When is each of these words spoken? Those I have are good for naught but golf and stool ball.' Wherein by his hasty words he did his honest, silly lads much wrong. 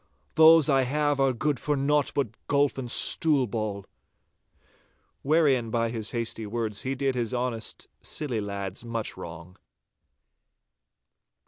Those 0.33 0.67
I 0.67 0.81
have 0.81 1.19
are 1.19 1.31
good 1.31 1.59
for 1.59 1.75
naught 1.75 2.11
but 2.15 2.29
golf 2.47 2.79
and 2.79 2.89
stool 2.89 3.45
ball.' 3.45 3.85
Wherein 5.21 5.69
by 5.69 5.89
his 5.89 6.09
hasty 6.09 6.47
words 6.47 6.81
he 6.81 6.95
did 6.95 7.13
his 7.13 7.35
honest, 7.35 7.87
silly 8.01 8.41
lads 8.41 8.83
much 8.83 9.15
wrong. 9.15 9.57